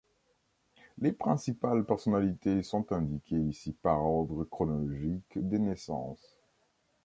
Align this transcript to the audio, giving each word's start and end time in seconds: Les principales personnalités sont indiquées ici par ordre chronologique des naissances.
Les 0.97 1.11
principales 1.11 1.83
personnalités 1.85 2.63
sont 2.63 2.91
indiquées 2.91 3.39
ici 3.39 3.71
par 3.71 4.01
ordre 4.03 4.43
chronologique 4.45 5.27
des 5.35 5.59
naissances. 5.59 6.39